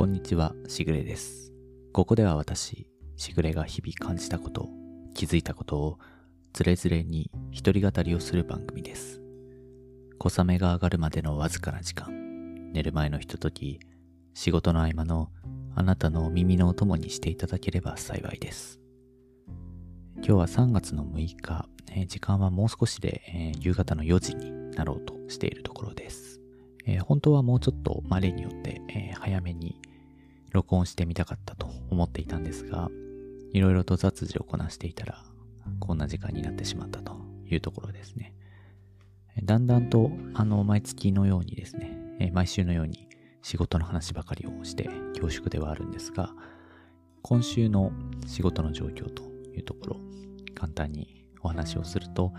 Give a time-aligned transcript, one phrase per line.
[0.00, 1.52] こんにちは、しぐれです。
[1.92, 4.70] ここでは私、しぐれが日々感じたこと、
[5.12, 5.98] 気づいたことを、
[6.54, 9.20] つれづれに一人語りをする番組です。
[10.16, 13.78] 小雨が上がるまでのわずかな時間、寝る前のひととき、
[14.32, 15.28] 仕事の合間の
[15.74, 18.80] あなたの耳のお供にしていただければ幸いです。
[20.16, 26.40] 今日は3月の6日、えー時間はもう少しで、えー夕方の4時になろうとしているところです。
[26.86, 29.78] えー本当はもうちょっと、まあ、例によって、え早めに
[30.50, 32.90] 録音してみたかったと思っていたんですが、
[33.52, 35.24] いろいろと雑事をこなしていたら、
[35.78, 38.34] こんな時間になってしまったというところですね。
[39.42, 43.08] だんだんと、あの、毎月のようにですね、え毎週のように
[43.42, 46.34] 仕事の話ばかりをして恐縮ではあるんですが、
[47.22, 47.92] 今週の
[48.26, 49.22] 仕事の状況と
[49.54, 49.96] いうところ、
[50.54, 52.32] 簡単にお話をすると、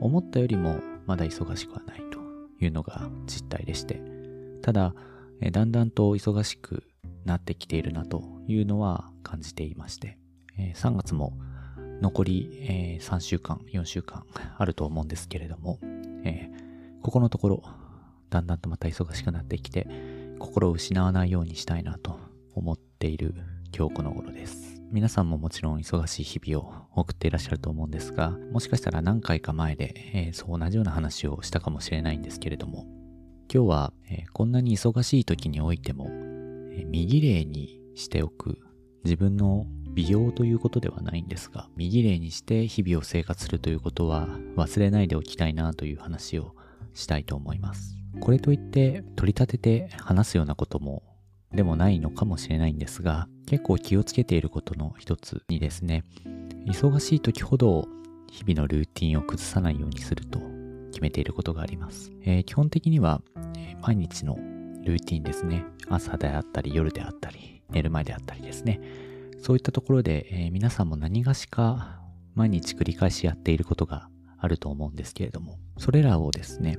[0.00, 2.18] 思ったよりもまだ忙しくはないと
[2.58, 4.02] いうのが実態でして、
[4.62, 4.94] ただ、
[5.52, 6.84] だんだんと忙しく
[7.24, 10.18] なってきているなというのは感じていまして、
[10.58, 11.32] え3月も
[12.00, 14.24] 残り、え3週間、4週間
[14.56, 15.78] あると思うんですけれども、
[16.24, 16.50] え
[17.02, 17.62] ここのところ、
[18.30, 19.86] だんだんとまた忙しくなってきて、
[20.38, 22.18] 心を失わないようにしたいなと
[22.54, 23.34] 思っている
[23.76, 24.82] 今日この頃です。
[24.90, 32.86] 皆さんももちろん忙しい日々を送っていらっしゃると思うんですが、もしかしたら何回か前で、えーそう同じような話をしたかもしれないんですけれども、
[33.52, 36.10] 今日は、えーこんなに忙しい時においても、
[36.88, 38.58] 右霊にしておく
[39.04, 46.54] 自分の美容ということではないんですが、右霊にして日々を生活するということは忘れないでおきたいなという話を
[46.94, 47.96] したいと思います。
[48.20, 51.02] これといって取り立てて話すようなことも
[51.52, 56.04] でもないのかもしれないんですが、結構気をつけていることの一つにですね、
[56.66, 57.88] 忙しい時ほど
[58.30, 60.40] 日々のルーティンを崩さないようにすると
[60.92, 62.12] 決めていることがあります。
[62.22, 63.22] えー基本的には、
[63.82, 64.38] 毎日の
[64.84, 65.64] ルーティンですね。
[65.88, 68.80] 朝であったり夜であったり寝る前であったりですね。
[69.38, 72.00] そういったところで、えー皆さんも何がしか
[72.34, 74.08] 毎日繰り返しやっていることが
[74.38, 76.78] あると思うんですけれども、それらをですね、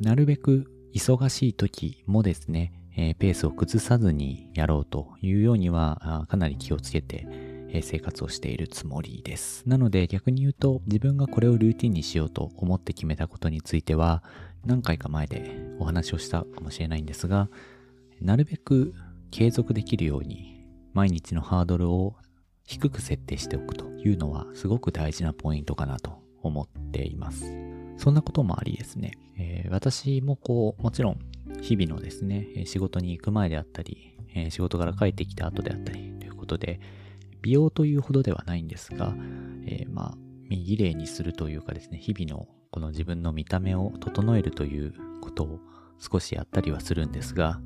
[0.00, 7.26] なるべく忙しい時もですね、えーペースを崩さずにやろうというようにはかなり気をつけて、
[7.68, 9.64] えー生活をしているつもりです。
[9.68, 14.22] なので逆に言うと自分がこれをルーティンにしようと思って決めたことについては
[14.66, 17.48] 何回か前でお話をしたかもしれないんですが、
[18.20, 18.94] なるべく
[19.30, 22.16] 継続できるように毎日のハードルを
[22.64, 27.44] 低く設定しておくというのはすごく大事なポイントかなと思っています。
[27.96, 31.18] そんなこともありですね、えー私もこう、もちろん
[31.60, 36.80] 日々のですね、仕事に行く前であったり、え仕事から帰ってきた後であったりということで、
[37.42, 39.14] 美容というほどではないんですが、
[39.66, 40.18] えーまあ、
[40.48, 45.60] 右霊にするというかですね、日々のこの自分の見た目を整えるということを
[45.98, 47.60] 少しやったりはするんですが、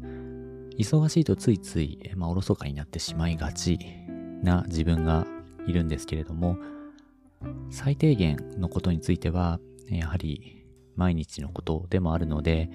[0.78, 3.78] 忙しいとついつい、まあ、おろそかになってしまいがち
[4.42, 5.26] な自分が
[5.66, 6.56] いるんですけれども、
[7.70, 10.66] 最低限のことについては、やはり
[10.96, 12.70] 毎日のことでもあるので、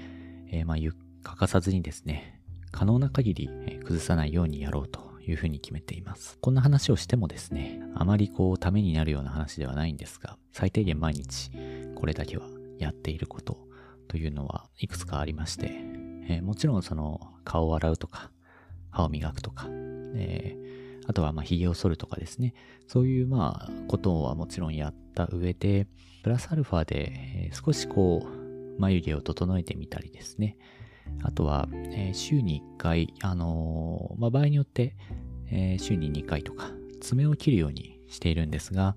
[0.51, 0.77] えーまあ、
[1.23, 2.41] 欠かさずにですね、
[2.72, 3.49] 可能な限り
[3.83, 6.37] 崩さないようにやろうというふうに決めています。
[6.41, 11.51] こんな話をしてもですね、あまりこうためになるような話ではないんですが、最低限毎日
[11.95, 12.45] これだけは
[12.77, 13.57] やっていること
[14.07, 15.71] というのはいくつかありまして、
[16.27, 18.31] えーもちろんその顔を洗うとか、
[18.89, 20.65] 歯を磨くとか、えー
[21.07, 22.55] あとはまあ髭を剃るとかですね、
[22.87, 25.87] そういうまあことはもちろんやった上で、
[26.23, 30.57] プラスアルファで少しこう眉毛を整えてみたりですね、
[31.21, 34.95] あとは、えー週に1回、あのーまあ、場合によって、
[35.51, 38.95] えー週に2回とか、爪を切るようにしているんですが、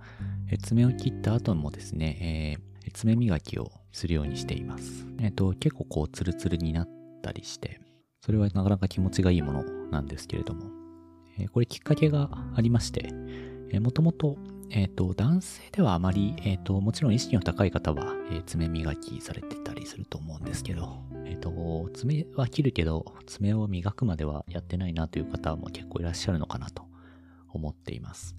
[0.50, 5.06] えー爪を切った後もですね、えー爪磨きをするようにしています。
[5.20, 6.88] えっ、と、結構こう、ツルツルになっ
[7.22, 7.80] たりして、
[8.22, 10.70] それはなかなか気持ちがいいものなんですけれども、
[11.38, 13.12] えーこれきっかけがありまして、
[13.80, 14.38] もともと、
[14.70, 26.84] えっ、と、男性ではあまり、えっ、と、もちろん意識の高い方は、えー爪磨きされてたりすると思うんですけど、えっ、と、爪は切るけど、爪を磨くまではやってないなという方も結構いらっしゃるのかなと
[27.48, 28.36] 思っています。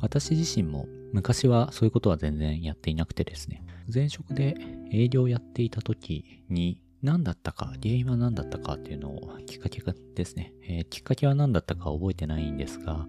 [0.00, 4.56] 私自身も昔はそういうことは全然やっていなくてですね、前職で
[4.90, 9.82] 営業をやっていた時に何だったか、原因は何だったかっていうのをきっかけ
[10.14, 13.06] ですね、えきっかけは何だったか覚えてないんですが、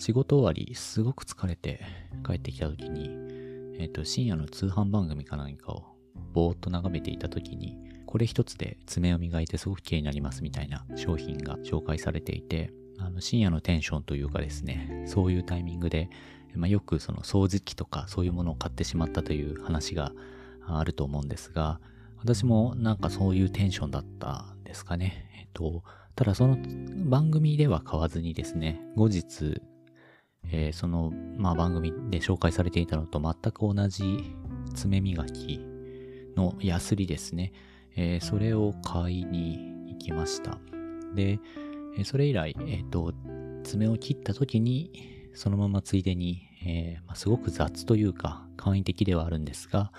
[0.00, 1.82] 仕事終わりすごく疲れて
[2.26, 3.10] 帰ってきた時に、
[3.78, 5.84] えっ、と、深夜の通販番組か何かを
[6.32, 7.76] ぼーっと眺めていた時に、
[8.06, 16.08] これ一つで爪を磨いてすごく綺麗になりますみたいな商品が紹介されていて、あの深夜のテンションというかですね、そういうタイミングで、
[16.54, 20.12] まあ、よくその掃除機とかそういうものを買ってしまったという話が
[20.66, 21.78] あると思うんですが、
[22.16, 25.28] 私もなんかそういうテンションだったんでですかね。
[25.38, 25.82] えっと、
[26.14, 26.56] ただその
[27.08, 29.60] 番組では買わずにですね、後日、
[30.52, 34.34] えー、その、まあ、番組で紹介されていたのと全く同じ
[34.74, 35.60] 爪磨き
[36.36, 37.52] のヤスリですね。
[37.96, 40.58] えー、それを買いに行きました。
[41.14, 41.40] で、
[42.04, 43.12] それ以来、えっ、と、
[43.64, 44.92] 爪を切った時に、
[45.34, 49.92] そのままついでに、えー、まあ、すごく雑というか、簡易的ではあるんですが、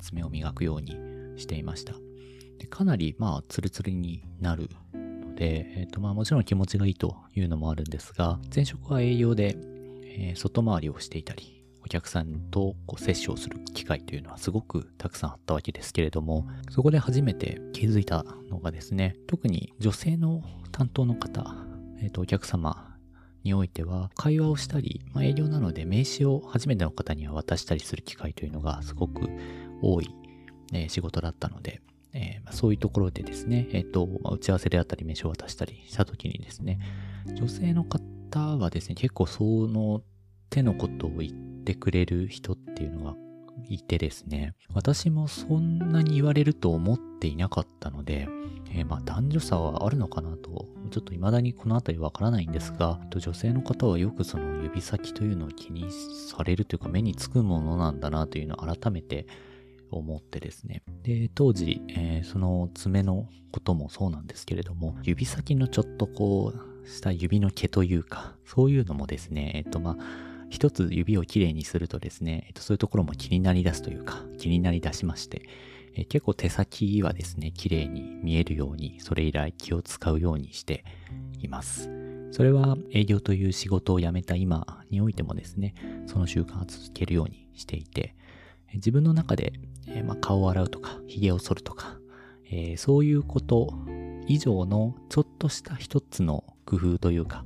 [0.00, 0.96] 爪を磨くように
[1.36, 1.94] していました。
[2.58, 9.56] でかなり、まあ、ツルツルになるので、え、ー、と、まあ、もちろん気持ちがいいというのもあるんですが、前職は営業で、
[10.16, 21.54] え、外回りをしていたり、お客さんとこう接触する機会というのはすごくたくさんあったわけですけれども、そこで初めて気づいたのがですね、特に女性の担当の方、
[22.00, 22.96] えっ、ー、と、お客様
[23.44, 29.28] においては、会話をしたり、まあ、営業なので名刺を初めての方には渡したりする機会というのがすごく
[29.82, 30.08] 多い、
[30.72, 31.82] えー、仕事だったので、
[32.14, 36.78] えー、そういうところでですね、え、ー、と、まあ、打ち合わせであったり名刺を渡したりした時にですね、
[37.34, 38.02] 女性の方
[38.40, 40.02] はですね、結構その
[40.50, 41.32] 手のことを言っ
[41.64, 43.16] てくれる人っていうのが
[43.68, 48.28] いてですね、私もそんなに言われると思っていなかったので、
[48.70, 59.26] えー、まあ男女差はあるのかなと、ちょっと未だにこの辺りわからないんですが、女性の方はよくその指先というのを気にされるというか目につくものなんだなというのを改めて
[59.90, 60.82] 思ってですね。
[61.02, 75.42] で、当時、えー、その爪のこともそうなんですけれども、指先のちょっとこう、した指の毛というか、そういうのもですね、えっ、とまあ、一つ指をきれいにするとですね、えっと、そういうところも気になり出すというか、気になり出しまして、
[75.96, 80.84] え、結構手先はですね、綺麗に見えるように、それ以来気を使うようにして
[81.40, 81.90] います。
[82.30, 85.74] それは営業という仕事を辞めた今においてもですね、
[86.06, 88.16] その習慣を続けるようにしていて、
[88.74, 89.52] 自分の中で、
[89.86, 91.98] え、まあ、顔を洗うとか、髭を剃るとか、
[92.50, 93.72] えー、そういうこと
[94.26, 97.44] 以上のちょっとした一つの工夫というか、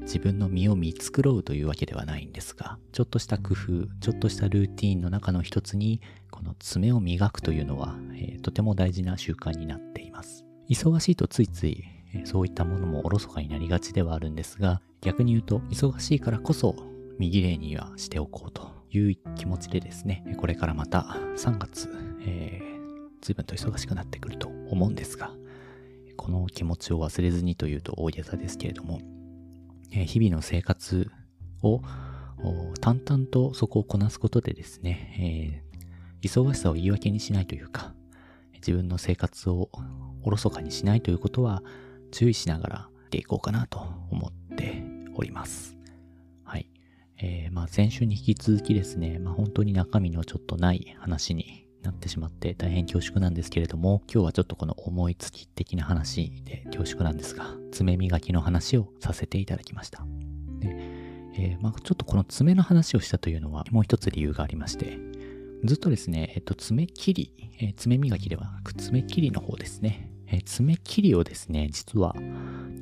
[0.00, 6.00] 自分の身を見繕うというわけではないんですが、ちょっとした工夫、ちょっとしたルーティンの中の一つに、
[6.30, 10.44] この爪を磨くというのは、えー、とても大事な習慣になっています。
[10.68, 11.84] 忙しいとついつい、
[12.14, 16.74] え、そういったものもおろそかになりがちではあるんですが、逆に言うと、忙しいからこそ、
[17.18, 21.88] 身綺麗にはしておこうという気持ちでですね、これからまた3月、
[22.22, 25.32] えー、随分と忙しくなってくると思うんですが、
[26.20, 29.00] この気持ちを忘れずにというと大げさですけれども、
[29.90, 31.10] え日々の生活
[31.62, 31.80] を
[32.82, 37.94] 淡々とそこをこなすことでですね、えー、忙しさを言い訳にしないというか、
[38.56, 39.70] 自分の生活を
[40.22, 41.62] おろそかにしないということは
[42.10, 43.78] 注意しながらでいこうかなと
[44.10, 44.84] 思って
[45.14, 45.78] おります。
[46.44, 46.68] はい。
[47.16, 60.04] えー、まあ先週に引き続きですね、まあ本当に中身のちょっとない話になってしまって大変恐縮なんですけれども、今日はちょっとこの思いつき的な話で恐縮なんですが、爪磨きの話をさせていただきました。
[60.60, 61.00] で
[61.34, 64.98] えー、まあ、ちょっとこの爪の話をしたというのはもう一つ理由がありまして、
[65.64, 72.14] ずっとですね、えっと、爪切り、えー、爪磨きではなく爪切りの方ですね、えー、爪切りをですね、実は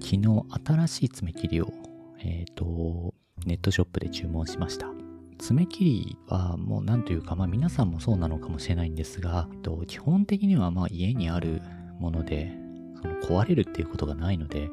[0.00, 1.72] 昨日新しい爪切りを、
[2.20, 3.14] えっ、と、
[3.46, 4.97] ネットショップで注文しました。
[5.38, 11.62] 爪切りはもう何というか、まあ皆さんもそうなのかもしれないんですが、えっと、基本的にはまあ家にある
[11.98, 12.52] もので、
[13.00, 14.68] その壊れるっていうことがないので、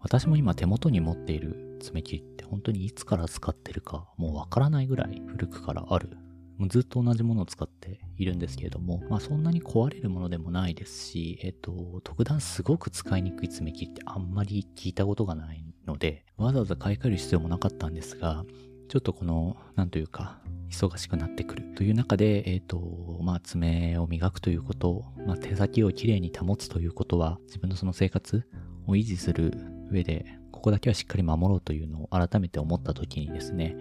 [0.00, 6.16] 私も今手元に持っている爪切りって本当にいつから使ってるかもうわからないぐらい古くからある。
[6.58, 18.44] もうずっと同じものを使っているんですけれども、まあそんなに壊れるものでもないですし、えっと、特段すごく使いにくい爪切りってあんまり聞いたことがないので、わざわざ買い替える必要もなかったんですが、
[18.90, 28.44] ちょっとこの、なんというか、忙しくなってくるという中で、えっ、ー、と、まあ、爪を磨くということ、まあ、手先をきれいに保つということは、自分のその生活
[28.88, 29.56] を維持する
[29.92, 33.76] 上で、ここだけはしっかり守ろうというのを改めて思った時にですね、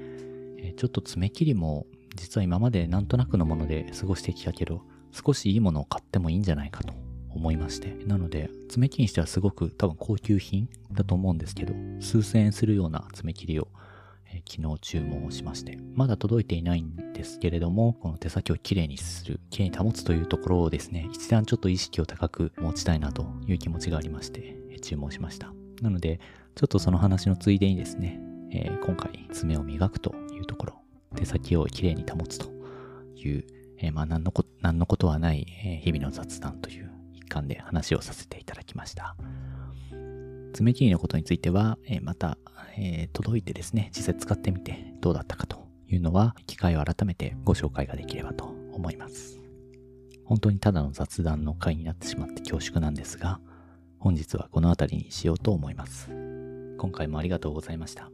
[0.59, 6.93] えー、ちょっと爪切りも、実は今までなんとなくのもので過ごしてきたけど、少しいいものを買ってもいいんじゃないかと
[7.31, 7.95] 思いまして。
[8.05, 13.69] なので、爪切りにしてはすごく多分高級品だと思うんですけど、数千円するような爪切りを
[14.31, 25.53] え昨日注文をしまして、まだ届いていないんですけれども、この手先をきれいにする、きれいに保つというところをですね、一段ちょっと意識を高く持ちたいなという気持ちがありまして、え注文しました。
[25.81, 26.19] なので、
[26.55, 28.19] ちょっとその話のついでにですね、
[28.51, 30.75] えー、今回爪を磨くというところ、
[31.15, 32.51] 手先をきれいに保つと
[33.15, 33.45] いう、
[33.79, 39.15] えー、まあ何のこ何のことはない、え日々の雑談という一環で話をさせていただきました。
[40.53, 42.37] 爪切りのことについては、えまた、
[42.77, 49.39] え、届いてですね、実際使ってみてどうだったかというのは、機会を改めてご紹介ができればと思います。
[50.25, 53.39] 本当にただの雑談の回になってしまって恐縮なんですが、
[53.99, 56.09] 本日はこの辺りにしようと思います。
[56.77, 58.11] 今回もありがとうございました。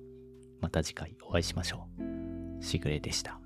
[0.62, 1.88] また次回お会いしましょ
[2.60, 2.64] う。
[2.64, 3.45] しぐれでした。